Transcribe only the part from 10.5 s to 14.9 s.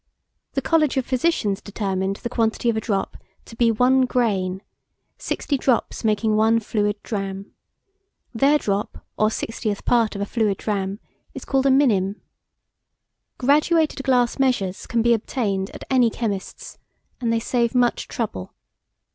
drachm, is called a minim. [Illustration: Fig. 22.] Graduated class measures